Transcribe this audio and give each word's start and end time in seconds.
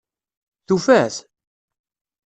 Tufa-t? 0.67 1.15